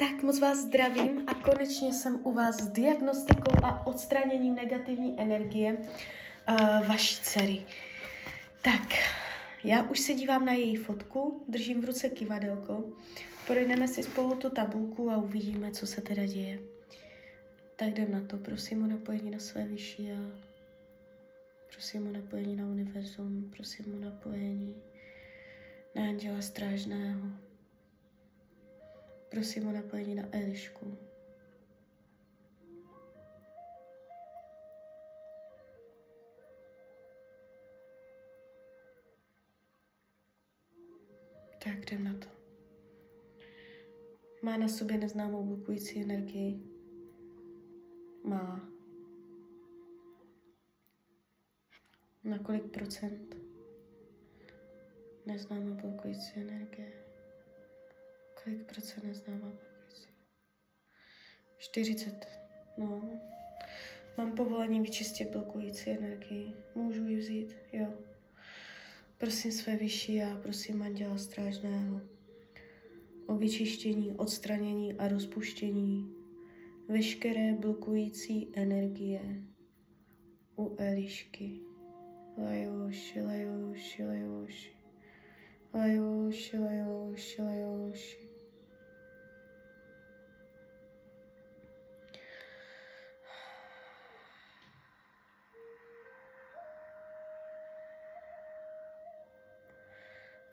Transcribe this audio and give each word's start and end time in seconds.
Tak 0.00 0.22
moc 0.22 0.40
vás 0.40 0.58
zdravím 0.58 1.22
a 1.26 1.34
konečně 1.34 1.92
jsem 1.92 2.20
u 2.22 2.32
vás 2.32 2.56
s 2.56 2.68
diagnostikou 2.68 3.64
a 3.64 3.86
odstraněním 3.86 4.54
negativní 4.54 5.20
energie 5.20 5.72
uh, 5.72 6.86
vaší 6.86 7.22
dcery. 7.22 7.66
Tak, 8.62 8.88
já 9.64 9.82
už 9.82 10.00
se 10.00 10.14
dívám 10.14 10.44
na 10.44 10.52
její 10.52 10.76
fotku, 10.76 11.44
držím 11.48 11.80
v 11.80 11.84
ruce 11.84 12.08
kivadelko, 12.08 12.84
projdeme 13.46 13.88
si 13.88 14.02
spolu 14.02 14.36
tu 14.36 14.50
tabulku 14.50 15.10
a 15.10 15.16
uvidíme, 15.16 15.70
co 15.70 15.86
se 15.86 16.00
teda 16.00 16.26
děje. 16.26 16.58
Tak 17.76 17.88
jdem 17.88 18.12
na 18.12 18.20
to, 18.20 18.36
prosím 18.36 18.84
o 18.84 18.86
napojení 18.86 19.30
na 19.30 19.38
své 19.38 19.64
vyšší 19.64 20.12
a 20.12 20.18
prosím 21.72 22.08
o 22.08 22.12
napojení 22.12 22.56
na 22.56 22.64
univerzum, 22.64 23.50
prosím 23.56 23.94
o 23.94 24.04
napojení 24.04 24.82
na 25.94 26.02
anděla 26.02 26.40
strážného, 26.40 27.47
Prosím 29.28 29.68
o 29.68 29.72
napojení 29.72 30.14
na 30.14 30.28
Elišku. 30.32 30.98
Tak 41.64 41.78
jdem 41.82 42.04
na 42.04 42.14
to. 42.14 42.28
Má 44.42 44.56
na 44.56 44.68
sobě 44.68 44.98
neznámou 44.98 45.44
blokující 45.44 46.02
energii. 46.02 46.62
Má. 48.24 48.70
Na 52.24 52.38
kolik 52.38 52.64
procent? 52.64 53.36
Neznámá 55.26 55.74
blokující 55.74 56.40
energie. 56.40 57.07
Kolik 58.44 58.64
procent 58.64 59.04
neznámá 59.04 59.38
blokující? 59.38 60.08
40. 61.58 62.26
No. 62.78 63.10
Mám 64.18 64.32
povolení 64.32 64.80
vyčistit 64.80 65.30
blokující 65.30 65.90
energii. 65.90 66.54
Můžu 66.74 67.04
ji 67.04 67.16
vzít? 67.16 67.56
Jo. 67.72 67.94
Prosím 69.18 69.52
své 69.52 69.76
vyšší 69.76 70.14
já, 70.14 70.36
prosím 70.36 70.82
Anděla 70.82 71.18
Strážného 71.18 72.00
o 73.26 73.34
vyčištění, 73.36 74.12
odstranění 74.12 74.94
a 74.94 75.08
rozpuštění 75.08 76.14
veškeré 76.88 77.54
blokující 77.54 78.48
energie 78.52 79.20
u 80.58 80.76
Elišky. 80.78 81.60
Lajoši, 82.38 83.22
lajoši, 83.22 84.04
lajoši. 84.04 84.72
Lajoši, 85.74 86.58
lajoši, 86.58 87.42
lajoši. 87.42 88.27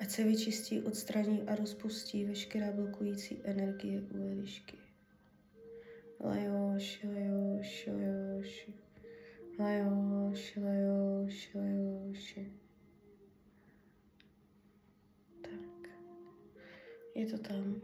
Ať 0.05 0.11
se 0.11 0.23
vyčistí, 0.23 0.81
odstraní 0.81 1.43
a 1.47 1.55
rozpustí 1.55 2.25
veškerá 2.25 2.71
blokující 2.71 3.41
energie 3.43 4.01
u 4.01 4.17
Elišky. 4.17 4.77
Lajoši, 6.19 7.07
lajoši, 7.07 7.91
lajoši. 7.91 8.73
Lajoši, 9.59 10.59
lajoši, 10.59 11.57
lajoši. 11.57 12.51
Tak. 15.41 15.89
Je 17.15 17.25
to 17.25 17.37
tam. 17.37 17.81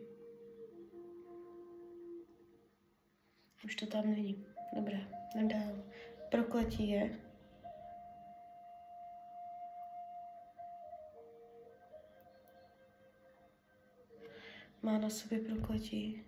Už 3.65 3.75
to 3.75 3.85
tam 3.85 4.11
není. 4.11 4.45
Dobré, 4.75 5.07
jdem 5.35 5.47
dál. 5.47 5.83
Prokletí 6.31 6.89
je. 6.89 7.30
Má 14.81 14.97
na 14.97 15.09
sobě 15.09 15.39
prokletí. 15.39 16.23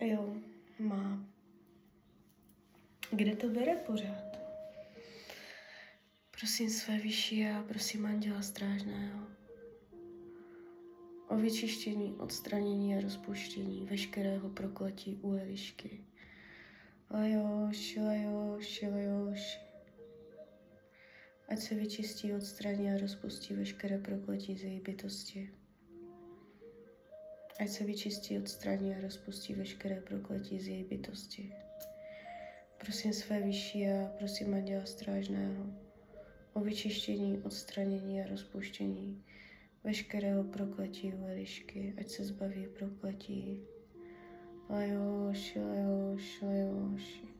Jo, 0.00 0.36
má. 0.78 1.24
Kde 3.10 3.36
to 3.36 3.48
bere 3.48 3.76
pořád? 3.76 4.38
Prosím 6.30 6.70
své 6.70 6.98
vyšší 6.98 7.46
a 7.46 7.62
prosím 7.68 8.06
anděla 8.06 8.42
strážného 8.42 9.26
o 11.28 11.36
vyčištění, 11.36 12.14
odstranění 12.14 12.96
a 12.96 13.00
rozpuštění 13.00 13.86
veškerého 13.90 14.50
prokletí 14.50 15.18
u 15.22 15.34
Elišky 15.34 16.04
Lajoši, 17.14 18.00
lajoši, 18.00 18.86
lajoši. 18.86 19.58
Ať 21.48 21.58
se 21.58 21.74
vyčistí, 21.74 22.32
odstraní 22.32 22.90
a 22.90 22.98
rozpustí 22.98 23.54
veškeré 23.54 23.98
prokletí 23.98 24.56
z 24.56 24.62
její 24.64 24.80
bytosti. 24.80 25.50
Ať 27.60 27.68
se 27.68 27.84
vyčistí, 27.84 28.38
odstraní 28.38 28.94
a 28.94 29.00
rozpustí 29.00 29.54
veškeré 29.54 30.00
prokletí 30.00 30.60
z 30.60 30.68
její 30.68 30.84
bytosti. 30.84 31.52
Prosím 32.78 33.12
své 33.12 33.40
vyšší 33.40 33.86
a 33.86 34.12
prosím 34.18 34.54
Anděla 34.54 34.84
Strážného 34.84 35.66
o 36.52 36.60
vyčištění, 36.60 37.38
odstranění 37.38 38.22
a 38.22 38.28
rozpuštění 38.28 39.24
veškerého 39.84 40.44
prokletí 40.44 41.14
u 41.14 41.26
Elišky, 41.26 41.94
ať 42.00 42.08
se 42.08 42.24
zbaví 42.24 42.66
prokletí 42.78 43.73
Lajoši, 44.68 45.60
lajoši, 45.60 46.44
lajoši. 46.46 47.34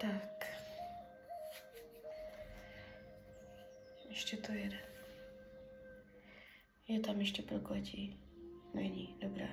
Tak. 0.00 0.46
Ještě 4.08 4.36
to 4.36 4.52
jede. 4.52 4.78
Je 6.88 7.00
tam 7.00 7.20
ještě 7.20 7.42
prokletí? 7.42 8.20
Není, 8.74 9.16
dobré. 9.20 9.48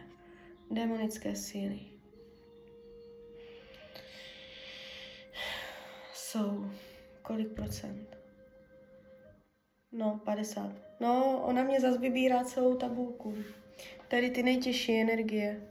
Demonické 0.72 1.36
síly. 1.36 1.93
Jsou 6.34 6.66
kolik 7.22 7.48
procent? 7.48 8.18
No, 9.92 10.22
50. 10.24 10.72
No, 11.00 11.42
ona 11.46 11.64
mě 11.64 11.80
zase 11.80 12.00
vybírá 12.00 12.44
celou 12.44 12.76
tabulku. 12.76 13.36
Tady 14.08 14.30
ty 14.30 14.44
nejtěžší 14.44 15.02
energie. 15.02 15.62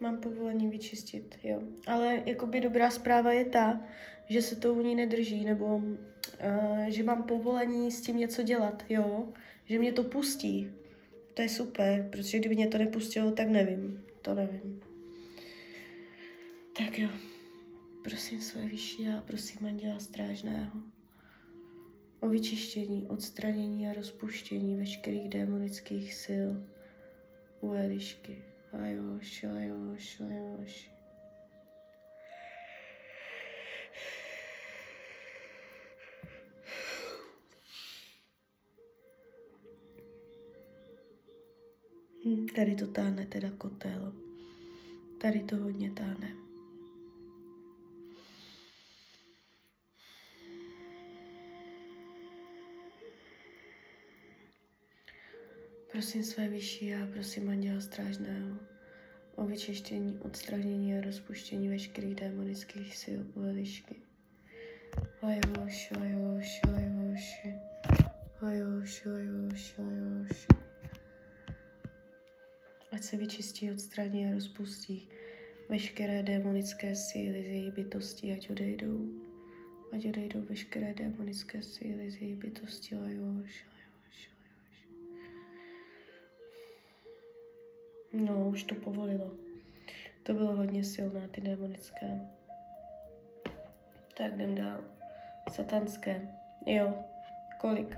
Mám 0.00 0.20
povolení 0.20 0.68
vyčistit, 0.68 1.38
jo. 1.42 1.60
Ale 1.86 2.22
jakoby 2.26 2.60
dobrá 2.60 2.90
zpráva 2.90 3.32
je 3.32 3.44
ta, 3.44 3.80
že 4.28 4.42
se 4.42 4.56
to 4.56 4.74
u 4.74 4.82
ní 4.82 4.94
nedrží, 4.94 5.44
nebo 5.44 5.76
uh, 5.76 6.84
že 6.88 7.02
mám 7.02 7.22
povolení 7.22 7.90
s 7.90 8.00
tím 8.00 8.16
něco 8.16 8.42
dělat, 8.42 8.82
jo. 8.88 9.28
Že 9.64 9.78
mě 9.78 9.92
to 9.92 10.04
pustí. 10.04 10.70
To 11.34 11.42
je 11.42 11.48
super, 11.48 12.08
protože 12.12 12.38
kdyby 12.38 12.54
mě 12.54 12.66
to 12.66 12.78
nepustilo, 12.78 13.32
tak 13.32 13.48
nevím. 13.48 14.04
To 14.22 14.34
nevím. 14.34 14.82
Tak 16.76 16.98
jo. 16.98 17.08
Prosím 18.04 18.40
své 18.40 18.66
vyšší 18.66 19.08
a 19.08 19.20
prosím 19.20 19.66
Anděla 19.66 19.98
Strážného 19.98 20.82
o 22.20 22.28
vyčištění, 22.28 23.06
odstranění 23.06 23.88
a 23.88 23.92
rozpuštění 23.92 24.76
veškerých 24.76 25.28
démonických 25.28 26.14
sil 26.24 26.50
u 27.60 27.72
Elišky. 27.72 28.44
Lajoš, 28.72 29.42
lajoš, 29.42 30.20
lajoš. 30.20 30.90
Hm, 42.26 42.46
tady 42.56 42.74
to 42.74 42.86
táhne 42.86 43.26
teda 43.26 43.50
kotel. 43.50 44.12
Tady 45.20 45.42
to 45.42 45.56
hodně 45.56 45.90
táhne. 45.90 46.43
Prosím 55.94 56.24
své 56.24 56.48
vyšší 56.48 56.94
a 56.94 57.06
prosím 57.12 57.48
Anděla 57.48 57.80
Strážného 57.80 58.58
o 59.34 59.46
vyčištění, 59.46 60.18
odstranění 60.18 60.98
a 60.98 61.00
rozpuštění 61.00 61.68
veškerých 61.68 62.14
démonických 62.14 62.96
sil 63.02 63.20
u 63.34 63.42
Elišky. 63.42 63.94
Ať 72.92 73.02
se 73.02 73.16
vyčistí, 73.16 73.72
odstraní 73.72 74.26
a 74.26 74.34
rozpustí 74.34 75.08
veškeré 75.68 76.22
démonické 76.22 76.96
síly 76.96 77.42
z 77.42 77.46
její 77.46 77.70
bytosti, 77.70 78.32
ať 78.32 78.50
odejdou. 78.50 79.08
Ať 79.92 80.08
odejdou 80.08 80.42
veškeré 80.42 80.94
démonické 80.94 81.62
síly 81.62 82.10
z 82.10 82.16
její 82.16 82.34
bytosti, 82.34 82.96
lajoši, 82.96 83.73
No, 88.14 88.48
už 88.48 88.64
to 88.64 88.74
povolilo. 88.74 89.30
To 90.22 90.34
bylo 90.34 90.56
hodně 90.56 90.84
silné, 90.84 91.28
ty 91.28 91.40
démonické. 91.40 92.20
Tak 94.16 94.34
jdem 94.34 94.54
dál. 94.54 94.80
Satanské. 95.52 96.28
Jo, 96.66 96.94
kolik? 97.60 97.96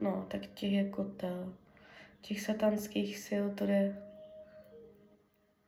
No, 0.00 0.26
tak 0.30 0.46
těch 0.46 0.72
jako 0.72 1.04
ta, 1.04 1.52
těch 2.20 2.40
satanských 2.40 3.18
sil 3.26 3.44
to 3.54 3.66
jde, 3.66 4.02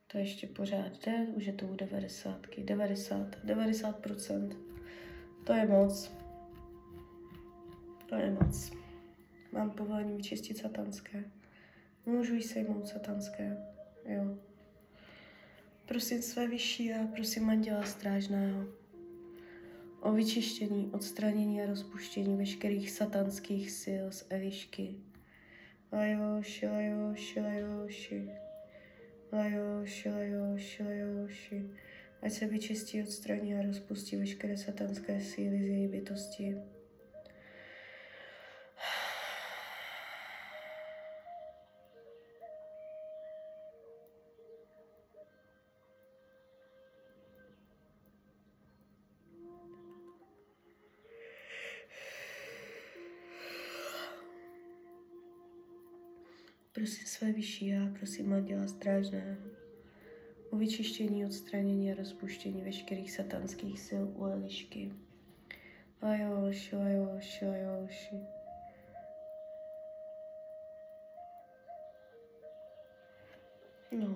to 0.07 0.17
ještě 0.17 0.47
pořád 0.47 1.05
jde, 1.05 1.27
už 1.35 1.45
je 1.45 1.53
to 1.53 1.65
u 1.65 1.75
90, 1.75 2.47
90, 2.57 3.45
90%. 3.45 4.55
To 5.43 5.53
je 5.53 5.65
moc. 5.65 6.11
To 8.09 8.15
je 8.15 8.31
moc. 8.31 8.71
Mám 9.51 9.71
povolení 9.71 10.17
vyčistit 10.17 10.57
satanské. 10.57 11.23
Můžu 12.05 12.35
jí 12.35 12.43
sejmout 12.43 12.87
satanské. 12.87 13.57
Jo. 14.05 14.37
Prosím 15.85 16.21
své 16.21 16.47
vyšší 16.47 16.93
a 16.93 17.07
prosím 17.07 17.49
anděla 17.49 17.83
strážného 17.83 18.67
o 20.01 20.11
vyčištění, 20.11 20.89
odstranění 20.93 21.61
a 21.61 21.65
rozpuštění 21.65 22.37
veškerých 22.37 22.91
satanských 22.91 23.71
sil 23.81 24.05
z 24.11 24.25
Elišky. 24.29 24.95
Lajoši, 25.91 26.67
lajoši, 26.67 27.39
lajoši. 27.41 28.31
Lajoši, 29.31 30.09
lajoši, 30.09 30.83
lajoši. 30.83 31.69
Ať 32.21 32.31
se 32.31 32.47
vyčistí, 32.47 33.03
odstraní 33.03 33.55
a 33.55 33.61
rozpustí 33.61 34.15
veškeré 34.15 34.57
satanské 34.57 35.21
síly 35.21 35.63
z 35.63 35.67
její 35.67 35.87
bytosti. 35.87 36.57
Prosím 56.81 57.07
své 57.07 57.31
vyšší 57.31 57.67
já, 57.67 57.81
prosím 57.99 58.33
Anděla 58.33 58.67
Strážného 58.67 59.37
o 60.49 60.57
vyčištění, 60.57 61.25
odstranění 61.25 61.91
a 61.91 61.95
rozpuštění 61.95 62.61
veškerých 62.61 63.11
satanských 63.11 63.79
sil 63.87 64.03
u 64.15 64.25
Elišky. 64.25 64.91
Lajoši, 66.01 66.75
lajoši, 66.75 67.45
lajoši. 67.45 68.15
No, 73.91 74.15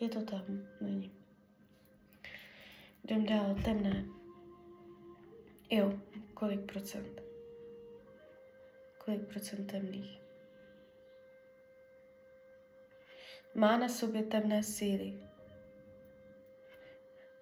je 0.00 0.08
to 0.08 0.22
tam, 0.22 0.68
není. 0.80 1.12
Jdem 3.04 3.26
dál, 3.26 3.56
temné. 3.64 4.04
Jo, 5.70 5.98
kolik 6.34 6.60
procent? 6.60 7.22
Kolik 9.04 9.26
procent 9.26 9.66
temných? 9.66 10.27
Má 13.54 13.76
na 13.76 13.88
sobě 13.88 14.22
temné 14.22 14.62
síly. 14.62 15.14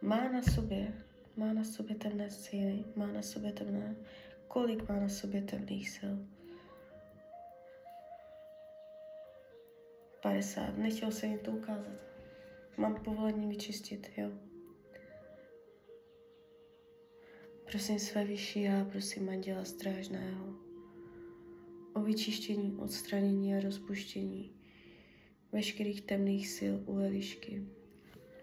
Má 0.01 0.29
na 0.29 0.43
sobě, 0.43 0.95
má 1.37 1.53
na 1.53 1.65
sobě 1.65 1.97
temné 1.97 2.31
síly, 2.31 2.85
má 2.97 3.07
na 3.07 3.23
sobě 3.23 3.53
temné, 3.53 3.97
kolik 4.49 4.89
má 4.89 5.01
na 5.01 5.09
sobě 5.09 5.43
temných 5.43 5.91
sil? 5.97 6.15
50. 10.23 10.79
Nechtěl 10.79 11.11
se 11.11 11.27
jim 11.27 11.39
to 11.39 11.51
ukázat. 11.51 12.01
Mám 12.77 12.95
povolení 13.05 13.49
vyčistit, 13.49 14.11
jo. 14.17 14.31
Prosím 17.71 17.99
své 17.99 18.25
vyšší 18.25 18.63
já, 18.63 18.85
prosím 18.85 19.29
Anděla 19.29 19.65
Strážného 19.65 20.55
o 21.95 22.01
vyčištění, 22.01 22.77
odstranění 22.79 23.55
a 23.55 23.61
rozpuštění 23.61 24.66
veškerých 25.57 26.05
temných 26.05 26.45
sil 26.57 26.75
u 26.85 27.01
Elišky. 27.01 27.65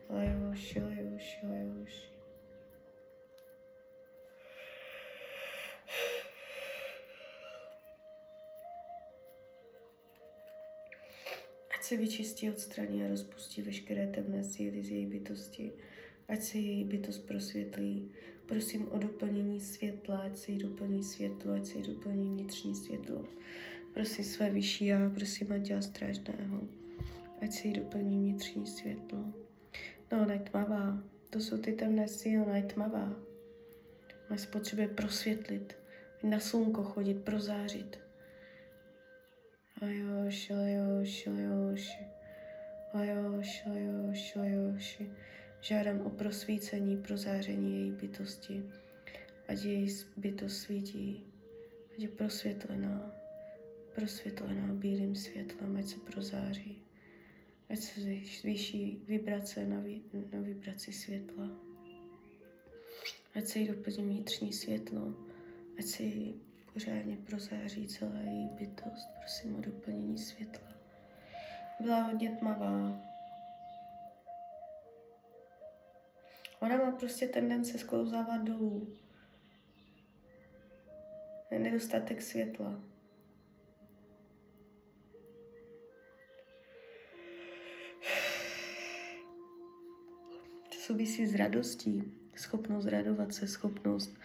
Lajoši, 0.09 0.81
lajoši, 0.81 1.37
lajoši. 1.45 2.07
Ať 11.69 11.83
se 11.83 11.97
vyčistí, 11.97 12.49
odstraní 12.49 13.03
a 13.05 13.07
rozpustí 13.07 13.61
veškeré 13.61 14.07
temné 14.07 14.43
síly 14.43 14.83
z 14.83 14.89
její 14.89 15.05
bytosti. 15.05 15.71
Ať 16.27 16.41
se 16.41 16.57
její 16.57 16.83
bytost 16.83 17.27
prosvětlí. 17.27 18.11
Prosím 18.45 18.91
o 18.91 18.97
doplnění 18.97 19.59
světla, 19.61 20.17
ať 20.17 20.37
se 20.37 20.51
jí 20.51 20.57
doplní 20.57 21.03
světlo, 21.03 21.53
ať 21.53 21.65
se 21.65 21.77
jí 21.77 21.83
doplní 21.83 22.29
vnitřní 22.29 22.75
světlo. 22.75 23.25
Prosím 23.93 24.25
své 24.25 24.49
vyšší 24.49 24.85
já, 24.85 25.09
prosím 25.09 25.51
Anděla 25.51 25.81
Strážného 25.81 26.82
ať 27.43 27.51
si 27.51 27.67
jí 27.67 27.73
doplní 27.73 28.17
vnitřní 28.17 28.67
světlo. 28.67 29.33
No, 30.11 30.21
ona 30.21 30.33
je 30.33 30.39
tmavá. 30.39 31.03
To 31.29 31.39
jsou 31.39 31.57
ty 31.57 31.73
temné 31.73 32.07
síly, 32.07 32.43
ona 32.45 32.57
je 32.57 32.63
tmavá. 32.63 33.15
Ona 34.29 34.37
se 34.37 34.47
potřebuje 34.47 34.87
prosvětlit, 34.87 35.77
na 36.23 36.39
slunko 36.39 36.83
chodit, 36.83 37.23
prozářit. 37.23 37.99
Ajoši, 39.81 40.53
ajoši, 40.53 41.29
ajoši. 41.29 42.07
Ajoši, 42.93 43.69
ajoši, 43.69 44.39
ajoši. 44.39 45.11
Žádám 45.61 46.01
o 46.01 46.09
prosvícení, 46.09 46.97
prozáření 46.97 47.79
její 47.79 47.91
bytosti. 47.91 48.63
Ať 49.47 49.63
její 49.63 49.87
bytost 50.17 50.57
svítí, 50.57 51.25
ať 51.95 52.01
je 52.01 52.07
prosvětlená, 52.07 53.15
prosvětlená 53.95 54.73
bílým 54.73 55.15
světlem, 55.15 55.75
ať 55.77 55.85
se 55.85 55.99
prozáří 55.99 56.83
ať 57.73 57.79
se 57.79 58.01
zvýší 58.41 59.01
vibrace 59.07 59.65
na, 59.65 59.79
vý, 59.79 60.03
na 60.13 60.41
vibraci 60.41 60.93
světla. 60.93 61.49
Ať 63.35 63.45
se 63.45 63.59
jí 63.59 63.67
doplní 63.67 64.03
vnitřní 64.03 64.53
světlo, 64.53 65.13
ať 65.79 65.85
se 65.85 66.03
jí 66.03 66.41
pořádně 66.73 67.17
prozáří 67.17 67.87
celá 67.87 68.19
její 68.19 68.47
bytost. 68.47 69.09
Prosím 69.19 69.55
o 69.55 69.61
doplnění 69.61 70.17
světla. 70.17 70.67
Byla 71.79 72.01
hodně 72.01 72.29
tmavá. 72.29 73.01
Ona 76.59 76.77
má 76.77 76.91
prostě 76.91 77.27
tendence 77.27 77.77
sklouzávat 77.77 78.43
dolů. 78.43 78.93
Nedostatek 81.51 82.21
světla. 82.21 82.92
Souvisí 90.83 91.25
s 91.27 91.35
radostí, 91.35 92.03
schopnost 92.35 92.85
radovat 92.85 93.33
se, 93.33 93.47
schopnost 93.47 94.17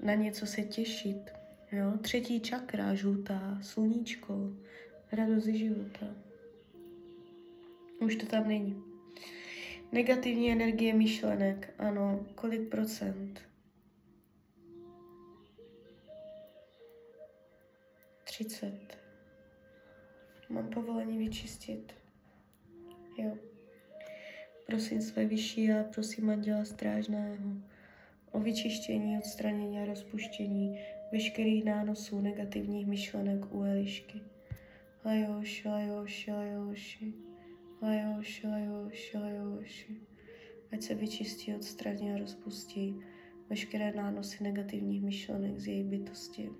na 0.00 0.14
něco 0.14 0.46
se 0.46 0.62
těšit. 0.62 1.30
Jo? 1.72 1.98
Třetí 2.00 2.40
čakra, 2.40 2.94
žlutá, 2.94 3.58
sluníčko, 3.62 4.52
radost 5.12 5.46
života. 5.46 6.06
Už 8.00 8.16
to 8.16 8.26
tam 8.26 8.48
není. 8.48 8.82
Negativní 9.92 10.52
energie 10.52 10.94
myšlenek, 10.94 11.74
ano, 11.78 12.26
kolik 12.34 12.68
procent? 12.68 13.40
30. 18.24 18.98
Mám 20.48 20.68
povolení 20.68 21.18
vyčistit. 21.18 21.92
Jo. 23.18 23.36
Prosím 24.70 25.02
své 25.02 25.24
vyšší 25.24 25.72
a 25.72 25.84
prosím 25.94 26.30
Anděla 26.30 26.64
Strážného 26.64 27.36
o 28.32 28.40
vyčištění, 28.40 29.18
odstranění 29.18 29.80
a 29.80 29.84
rozpuštění 29.84 30.78
veškerých 31.12 31.64
nánosů 31.64 32.20
negativních 32.20 32.86
myšlenek 32.86 33.54
u 33.54 33.62
Elišky. 33.62 34.20
Lajoši, 35.04 35.68
lajoši, 35.68 36.32
lajoši, 36.32 37.14
lajoši, 37.82 38.46
lajoši, 38.46 39.18
lajoši. 39.18 39.96
ať 40.72 40.82
se 40.82 40.94
vyčistí, 40.94 41.54
odstraní 41.54 42.12
a 42.12 42.18
rozpustí 42.18 43.00
veškeré 43.50 43.92
nánosy 43.92 44.44
negativních 44.44 45.02
myšlenek 45.02 45.58
z 45.58 45.66
její 45.66 45.84
bytosti. 45.84 46.50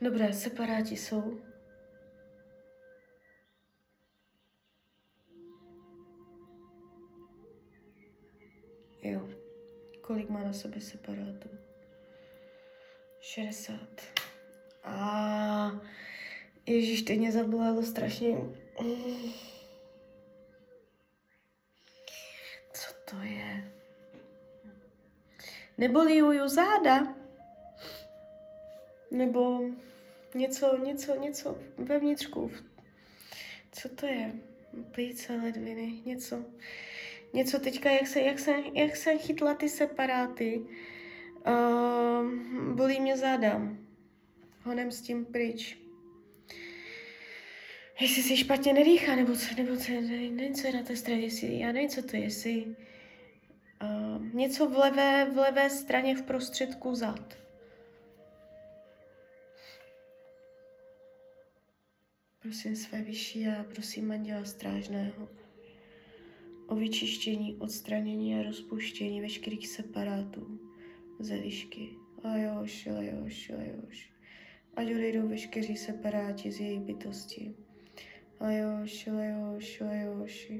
Dobré, 0.00 0.32
separáti 0.32 0.96
jsou. 0.96 1.40
Jo. 9.02 9.28
Kolik 10.00 10.28
má 10.28 10.42
na 10.42 10.52
sobě 10.52 10.80
separátů? 10.80 11.48
60. 13.20 13.80
A 14.84 15.70
Ježíš, 16.66 17.02
teď 17.02 17.18
mě 17.18 17.32
zabolelo 17.32 17.82
strašně. 17.82 18.36
Co 22.72 22.92
to 23.10 23.16
je? 23.22 23.72
Nebolí 25.78 26.16
ju 26.16 26.48
záda? 26.48 27.14
Nebo 29.10 29.60
něco, 30.36 30.78
něco, 30.84 31.20
něco 31.20 31.58
ve 31.78 31.98
vnitřku. 31.98 32.50
Co 33.72 33.88
to 33.88 34.06
je? 34.06 34.32
Plíce, 34.90 35.32
ledviny, 35.36 35.92
něco. 36.04 36.44
Něco 37.32 37.58
teďka, 37.58 37.90
jak, 37.90 38.06
se, 38.06 38.20
jak, 38.20 38.38
se, 38.38 38.54
jak 38.74 38.96
jsem 38.96 39.18
chytla 39.18 39.54
ty 39.54 39.68
separáty, 39.68 40.60
uh, 41.46 42.30
bolí 42.74 43.00
mě 43.00 43.16
záda. 43.16 43.62
Honem 44.62 44.90
s 44.90 45.00
tím 45.00 45.24
pryč. 45.24 45.78
Jestli 48.00 48.22
si 48.22 48.36
špatně 48.36 48.72
nedýchá, 48.72 49.16
nebo 49.16 49.36
co, 49.36 49.54
nebo 49.56 49.76
co, 49.76 49.92
nevím, 49.92 50.54
co 50.54 50.66
je 50.66 50.72
na 50.72 50.82
té 50.82 50.96
straně, 50.96 51.20
jestli, 51.20 51.58
já 51.58 51.72
nevím, 51.72 51.88
co 51.88 52.02
to 52.02 52.16
je, 52.16 52.22
jestli 52.22 52.64
uh, 53.82 54.34
něco 54.34 54.68
v 54.68 54.76
levé, 54.76 55.30
v 55.34 55.36
levé 55.36 55.70
straně 55.70 56.16
v 56.16 56.22
prostředku 56.22 56.94
zad. 56.94 57.45
Prosím 62.46 62.76
své 62.76 63.02
vyšší 63.02 63.46
a 63.46 63.64
prosím 63.64 64.10
Anděla 64.10 64.44
Strážného 64.44 65.28
o 66.66 66.76
vyčištění, 66.76 67.56
odstranění 67.56 68.34
a 68.34 68.42
rozpuštění 68.42 69.20
veškerých 69.20 69.68
separátů 69.68 70.60
ze 71.18 71.38
výšky. 71.38 71.88
Ajoš, 72.24 72.86
ajoš, 72.86 73.50
ajoš. 73.50 74.12
Ať 74.76 74.86
odejdou 74.86 75.28
veškeří 75.28 75.76
separáti 75.76 76.52
z 76.52 76.60
její 76.60 76.78
bytosti. 76.78 77.54
Ajoš, 78.40 79.06
ajoš, 79.06 79.80
ajoš. 79.80 80.52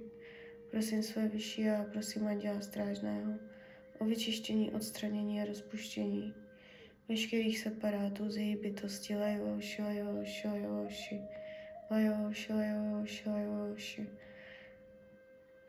Prosím 0.71 1.03
své 1.03 1.29
vyšší 1.29 1.69
a 1.69 1.85
prosím 1.93 2.27
Anděla 2.27 2.61
Strážného 2.61 3.33
o 3.99 4.05
vyčištění, 4.05 4.73
odstranění 4.73 5.43
a 5.43 5.45
rozpuštění 5.45 6.35
veškerých 7.09 7.59
separátů 7.59 8.31
z 8.31 8.37
její 8.37 8.57
bytosti. 8.57 9.15
Ajoš, 9.15 9.79
ajoš, 9.79 10.45
ajoš. 10.45 11.15
Ajoš, 11.91 12.51
ajoš, 12.51 13.27
ajoš. 13.27 14.01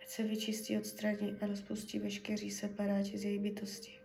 Ať 0.02 0.08
se 0.08 0.24
vyčistí, 0.24 0.78
odstraní 0.78 1.38
a 1.42 1.48
rozpustí 1.48 2.00
veškeří 2.00 2.52
separáti 2.52 3.18
z 3.18 3.26
její 3.26 3.40
bytosti. 3.40 4.00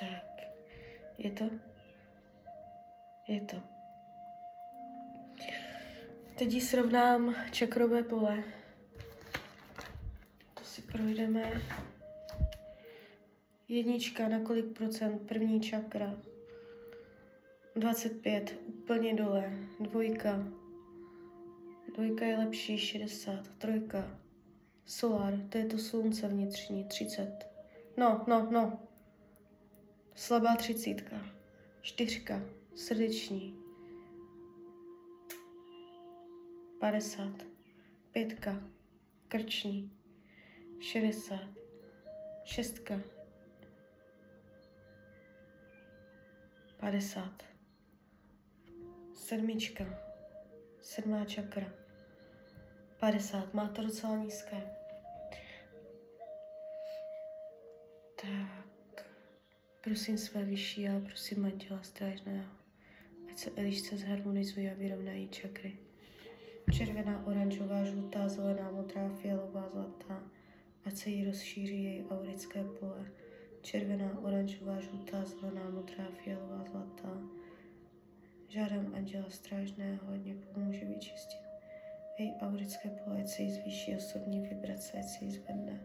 Tak, 0.00 0.42
je 1.18 1.30
to? 1.30 1.50
Je 3.28 3.40
to. 3.40 3.71
Teď 6.42 6.52
ji 6.52 6.60
srovnám 6.60 7.34
čakrové 7.50 8.02
pole. 8.02 8.44
To 10.54 10.64
si 10.64 10.82
projdeme. 10.82 11.62
Jednička 13.68 14.28
na 14.28 14.40
kolik 14.40 14.66
procent? 14.78 15.22
První 15.28 15.60
čakra. 15.60 16.16
25, 17.76 18.58
úplně 18.66 19.14
dole. 19.14 19.52
Dvojka. 19.80 20.44
Dvojka 21.94 22.24
je 22.24 22.38
lepší, 22.38 22.78
60. 22.78 23.48
Trojka. 23.58 24.18
Solar, 24.86 25.38
to 25.48 25.58
je 25.58 25.66
to 25.66 25.78
slunce 25.78 26.28
vnitřní, 26.28 26.84
30. 26.84 27.46
No, 27.96 28.24
no, 28.26 28.48
no. 28.50 28.78
Slabá 30.14 30.56
třicítka. 30.56 31.16
Čtyřka, 31.82 32.42
srdeční. 32.74 33.61
50. 36.82 37.46
Pětka, 38.12 38.60
krční. 39.28 39.92
60. 40.80 41.40
Šestka. 42.44 43.00
50. 46.80 47.42
Sedmička. 49.14 49.84
Sedmá 50.80 51.24
čakra. 51.24 51.72
50. 53.00 53.54
Má 53.54 53.68
to 53.68 53.82
docela 53.82 54.16
nízké. 54.16 54.76
Tak. 58.16 59.06
Prosím 59.80 60.18
své 60.18 60.44
vyšší 60.44 60.88
a 60.88 61.00
prosím 61.00 61.44
Anděla 61.44 61.82
Strážného, 61.82 62.52
ať 63.30 63.38
se 63.38 63.50
Elišce 63.50 63.96
zharmonizují 63.96 64.70
a 64.70 64.74
vyrovnají 64.74 65.28
čakry. 65.28 65.91
Červená, 66.72 67.26
oranžová, 67.26 67.84
žlutá, 67.84 68.28
zelená, 68.28 68.70
modrá, 68.70 69.08
fialová, 69.08 69.68
zlatá, 69.68 70.22
ať 70.84 70.96
se 70.96 71.10
jí 71.10 71.24
rozšíří 71.24 71.84
její 71.84 72.04
aurické 72.10 72.64
pole. 72.64 73.12
Červená, 73.62 74.18
oranžová, 74.22 74.80
žlutá, 74.80 75.24
zelená, 75.24 75.70
modrá, 75.70 76.04
fialová, 76.24 76.64
zlatá. 76.70 77.18
Žádám 78.48 78.94
Anděla 78.94 79.30
Strážného, 79.30 80.08
ať 80.14 80.20
mě 80.20 80.34
pomůže 80.34 80.84
vyčistit. 80.84 81.40
Její 82.18 82.34
aurické 82.40 82.88
pole, 82.88 83.20
ať 83.20 83.28
se 83.28 83.42
jí 83.42 83.52
zvýší 83.52 83.96
osobní 83.96 84.40
vibrace, 84.40 84.98
ať 84.98 85.04
se 85.04 85.24
jí 85.24 85.30
zvedne. 85.30 85.80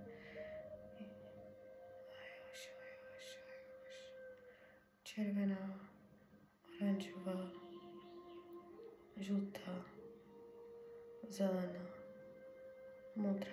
Červená, 5.04 5.90
oranžová, 6.82 7.52
žlutá, 9.18 9.97
zelená, 11.30 11.80
modrá, 13.16 13.52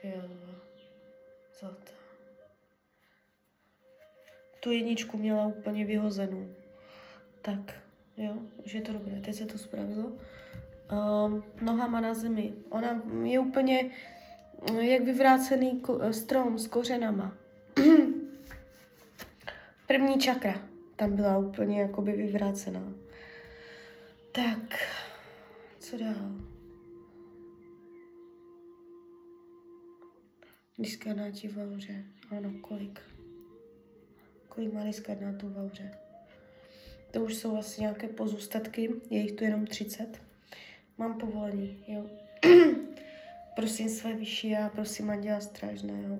fialová, 0.00 0.54
zlatá. 1.60 1.92
Tu 4.60 4.70
jedničku 4.70 5.18
měla 5.18 5.46
úplně 5.46 5.84
vyhozenou. 5.84 6.54
Tak, 7.42 7.74
jo, 8.16 8.34
už 8.64 8.74
je 8.74 8.80
to 8.80 8.92
dobré, 8.92 9.20
teď 9.20 9.34
se 9.34 9.46
to 9.46 9.58
spravilo. 9.58 10.12
Um, 10.92 11.44
nohama 11.60 12.00
na 12.00 12.14
zemi. 12.14 12.52
Ona 12.70 13.02
je 13.24 13.40
úplně 13.40 13.90
jak 14.80 15.02
vyvrácený 15.02 15.80
ko- 15.80 16.10
strom 16.10 16.58
s 16.58 16.66
kořenama. 16.66 17.36
První 19.86 20.18
čakra 20.18 20.54
tam 20.96 21.16
byla 21.16 21.38
úplně 21.38 21.80
jakoby 21.80 22.12
vyvrácená. 22.12 22.82
Tak, 24.32 24.78
co 25.90 25.98
dál? 25.98 26.40
Diskarnáti 30.78 31.48
v 31.48 31.58
auře. 31.58 32.04
Ano, 32.30 32.52
kolik? 32.60 33.00
Kolik 34.48 34.72
má 34.72 34.84
diskarnátů 34.84 35.48
v 35.48 35.58
auře? 35.58 35.90
To 37.10 37.24
už 37.24 37.34
jsou 37.34 37.56
asi 37.56 37.80
nějaké 37.80 38.08
pozůstatky, 38.08 38.90
je 39.10 39.20
jich 39.20 39.32
tu 39.32 39.44
jenom 39.44 39.66
30. 39.66 40.22
Mám 40.98 41.18
povolení, 41.18 41.84
jo. 41.88 42.10
prosím 43.56 43.88
své 43.88 44.14
vyšší 44.14 44.56
a 44.56 44.68
prosím 44.68 45.10
Anděla 45.10 45.40
Strážného 45.40 46.18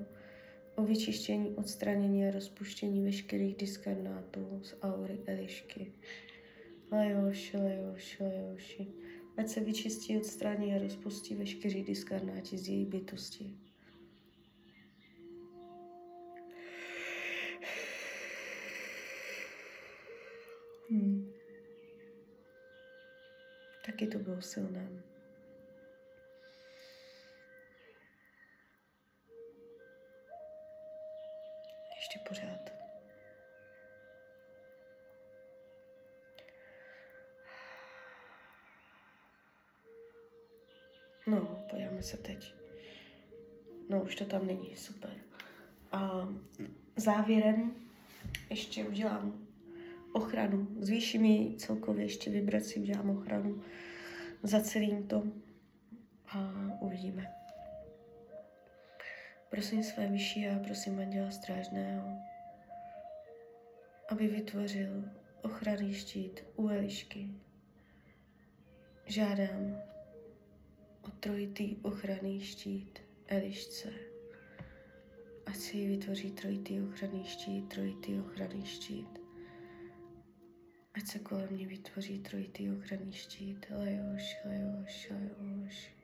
o 0.75 0.85
vyčištění, 0.85 1.51
odstranění 1.51 2.29
a 2.29 2.31
rozpuštění 2.31 3.05
veškerých 3.05 3.57
diskarnátů 3.57 4.61
z 4.63 4.75
aury 4.83 5.19
Elišky. 5.27 5.93
Lajoši, 6.93 7.57
lajoši, 7.57 8.23
lajoši 8.23 9.08
ať 9.39 9.49
se 9.49 9.61
vyčistí, 9.61 10.19
odstraní 10.19 10.75
a 10.75 10.79
rozpustí 10.79 11.35
veškerý 11.35 11.83
diskarnáti 11.83 12.59
z 12.59 12.69
její 12.69 12.85
bytosti. 12.85 13.59
Hmm. 20.91 21.33
Taky 23.87 24.07
to 24.07 24.19
bylo 24.19 24.43
silné. 24.43 25.03
Se 42.09 42.17
teď. 42.17 42.55
No, 43.89 44.03
už 44.03 44.15
to 44.15 44.25
tam 44.25 44.47
není, 44.47 44.77
super. 44.77 45.11
A 45.93 46.29
závěrem 46.97 47.73
ještě 48.51 48.85
udělám 48.85 49.49
ochranu. 50.13 50.69
Zvýším 50.81 51.25
ji 51.25 51.57
celkově 51.57 52.05
ještě 52.05 52.31
vibraci, 52.31 52.81
udělám 52.81 53.11
ochranu. 53.11 53.63
Zacelím 54.43 55.07
to 55.07 55.25
a 56.29 56.53
uvidíme. 56.81 57.35
Prosím 59.51 59.83
své 59.83 60.07
vyšší 60.07 60.49
a 60.49 60.59
prosím 60.59 61.01
Anděla 61.01 61.31
Strážného, 61.31 62.19
aby 64.09 64.27
vytvořil 64.27 65.05
ochranný 65.43 65.95
štít 65.95 66.45
u 66.57 66.69
Elišky. 66.69 67.31
Žádám 69.07 69.83
o 71.09 71.11
trojitý 71.11 71.77
ochranný 71.83 72.41
štít 72.41 72.99
Elišce. 73.27 73.89
Ať 75.47 75.57
si 75.57 75.77
ji 75.77 75.89
vytvoří 75.89 76.31
trojitý 76.31 76.81
ochranný 76.81 77.25
štít, 77.25 77.69
trojitý 77.69 78.21
ochranný 78.21 78.67
štít. 78.67 79.19
Ať 80.95 81.07
se 81.07 81.19
kolem 81.19 81.49
mě 81.51 81.67
vytvoří 81.67 82.19
trojitý 82.19 82.71
ochranný 82.71 83.13
štít. 83.13 83.67
Lejoš, 83.71 84.37
lejoš, 84.45 85.11
lejoš. 85.11 85.98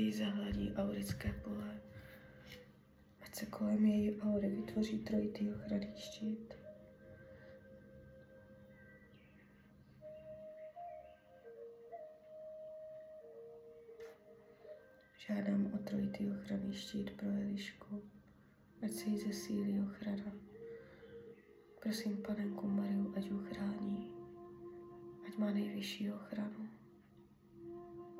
Jí 0.00 0.12
zahladí 0.12 0.74
aurické 0.76 1.32
pole. 1.32 1.80
Ať 3.20 3.34
se 3.34 3.46
kolem 3.46 3.84
její 3.86 4.20
aury 4.20 4.48
vytvoří 4.48 4.98
trojitý 4.98 5.52
ochranný 5.52 5.96
štít. 5.96 6.54
Žádám 15.18 15.72
o 15.74 15.78
trojitý 15.78 16.30
ochranný 16.30 16.74
štít 16.74 17.10
pro 17.10 17.28
Elišku, 17.28 18.02
ať 18.82 18.90
se 18.90 19.10
jí 19.10 19.18
zesílí 19.18 19.80
ochrana. 19.80 20.32
Prosím 21.82 22.16
panenku 22.16 22.68
Mariu, 22.68 23.14
ať 23.16 23.30
uchrání, 23.30 24.12
ať 25.28 25.36
má 25.36 25.50
nejvyšší 25.50 26.12
ochranu 26.12 26.79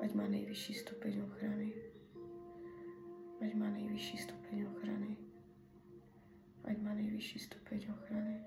ať 0.01 0.13
má 0.13 0.27
nejvyšší 0.27 0.73
stupeň 0.73 1.21
ochrany. 1.23 1.73
Ať 3.41 3.53
má 3.53 3.69
nejvyšší 3.69 4.17
stupeň 4.17 4.65
ochrany. 4.67 5.17
Ať 6.63 6.77
má 6.77 6.93
nejvyšší 6.93 7.39
stupeň 7.39 7.87
ochrany. 7.93 8.43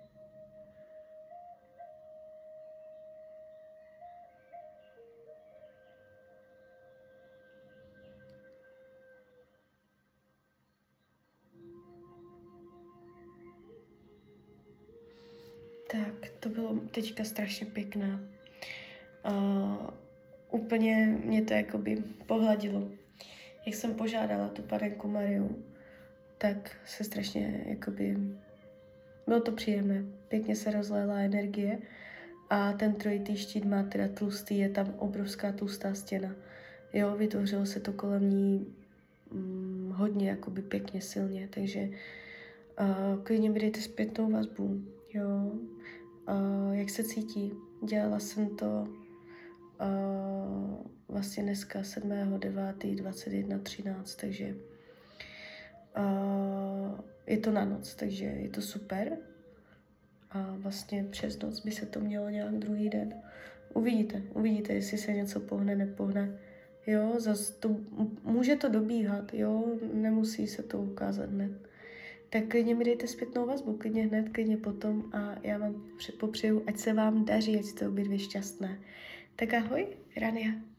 Tak, 15.90 16.30
to 16.40 16.48
bylo 16.48 16.80
teďka 16.90 17.24
strašně 17.24 17.66
pěkné. 17.66 18.28
Uh, 19.30 20.03
úplně 20.54 21.18
mě 21.24 21.42
to 21.42 21.54
jakoby 21.54 22.02
pohladilo. 22.26 22.88
Jak 23.66 23.74
jsem 23.74 23.94
požádala 23.94 24.48
tu 24.48 24.62
panenku 24.62 25.08
Mariu, 25.08 25.64
tak 26.38 26.76
se 26.84 27.04
strašně 27.04 27.64
jakoby... 27.66 28.16
Bylo 29.26 29.40
to 29.40 29.52
příjemné. 29.52 30.04
Pěkně 30.28 30.56
se 30.56 30.70
rozléla 30.70 31.18
energie 31.18 31.78
a 32.50 32.72
ten 32.72 32.94
trojitý 32.94 33.36
štít 33.36 33.64
má 33.64 33.82
teda 33.82 34.08
tlustý, 34.08 34.58
je 34.58 34.68
tam 34.68 34.94
obrovská 34.98 35.52
tlustá 35.52 35.94
stěna. 35.94 36.34
Jo, 36.92 37.16
vytvořilo 37.16 37.66
se 37.66 37.80
to 37.80 37.92
kolem 37.92 38.30
ní 38.30 38.66
mm, 39.30 39.92
hodně, 39.94 40.30
jakoby 40.30 40.62
pěkně 40.62 41.00
silně, 41.00 41.48
takže 41.54 41.88
uh, 42.80 43.22
klidně 43.22 43.50
vydejte 43.50 43.80
zpětnou 43.80 44.30
vazbu, 44.30 44.82
jo, 45.14 45.52
uh, 46.28 46.72
jak 46.72 46.90
se 46.90 47.04
cítí. 47.04 47.52
Dělala 47.82 48.18
jsem 48.18 48.56
to 48.56 48.88
uh, 49.80 50.86
vlastně 51.08 51.42
dneska 51.42 51.80
7.9.21.13, 51.80 54.20
takže 54.20 54.54
uh, 55.98 57.00
je 57.26 57.38
to 57.38 57.50
na 57.50 57.64
noc, 57.64 57.94
takže 57.94 58.24
je 58.24 58.48
to 58.48 58.62
super. 58.62 59.18
A 60.30 60.56
vlastně 60.58 61.04
přes 61.04 61.38
noc 61.38 61.60
by 61.60 61.70
se 61.70 61.86
to 61.86 62.00
mělo 62.00 62.28
nějak 62.28 62.54
druhý 62.54 62.88
den. 62.88 63.14
Uvidíte, 63.74 64.22
uvidíte, 64.34 64.72
jestli 64.72 64.98
se 64.98 65.12
něco 65.12 65.40
pohne, 65.40 65.76
nepohne. 65.76 66.38
Jo, 66.86 67.14
zas 67.18 67.50
to, 67.50 67.76
může 68.22 68.56
to 68.56 68.68
dobíhat, 68.68 69.34
jo, 69.34 69.64
nemusí 69.92 70.46
se 70.46 70.62
to 70.62 70.78
ukázat 70.78 71.30
hned. 71.30 71.52
Tak 72.30 72.48
klidně 72.48 72.74
mi 72.74 72.84
dejte 72.84 73.06
zpětnou 73.06 73.46
vazbu, 73.46 73.76
klidně 73.76 74.06
hned, 74.06 74.28
klidně 74.28 74.56
potom 74.56 75.04
a 75.12 75.36
já 75.42 75.58
vám 75.58 75.84
popřeju, 76.20 76.62
ať 76.66 76.78
se 76.78 76.92
vám 76.92 77.24
daří, 77.24 77.58
ať 77.58 77.64
jste 77.64 77.88
obě 77.88 78.04
dvě 78.04 78.18
šťastné. 78.18 78.78
Tak 79.36 79.54
ahoj, 79.54 79.86
Rania. 80.16 80.73